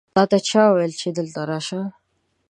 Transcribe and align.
تاته 0.15 0.37
چا 0.49 0.61
وویل 0.69 0.93
چې 1.01 1.07
دلته 1.17 1.41
راشه؟ 1.49 1.81